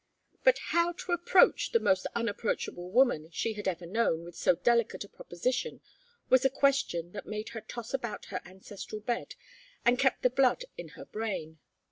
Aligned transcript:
But 0.43 0.57
how 0.73 0.93
to 0.93 1.11
approach 1.11 1.73
the 1.73 1.79
most 1.79 2.07
unapproachable 2.15 2.89
woman 2.89 3.29
she 3.31 3.53
had 3.53 3.67
ever 3.67 3.85
known 3.85 4.23
with 4.23 4.35
so 4.35 4.55
delicate 4.55 5.03
a 5.03 5.07
proposition 5.07 5.79
was 6.27 6.43
a 6.43 6.49
question 6.49 7.11
that 7.11 7.27
made 7.27 7.49
her 7.49 7.61
toss 7.61 7.93
about 7.93 8.25
her 8.33 8.41
ancestral 8.43 9.01
bed 9.01 9.35
and 9.85 9.99
kept 9.99 10.23
the 10.23 10.31
blood 10.31 10.65
in 10.75 10.87
her 10.97 11.05
brain. 11.05 11.59